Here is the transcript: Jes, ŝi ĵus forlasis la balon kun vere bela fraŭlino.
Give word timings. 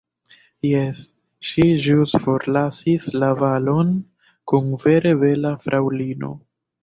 Jes, 0.67 1.01
ŝi 1.49 1.65
ĵus 1.87 2.15
forlasis 2.23 3.05
la 3.23 3.29
balon 3.43 3.93
kun 4.53 4.73
vere 4.87 5.15
bela 5.25 5.55
fraŭlino. 5.67 6.33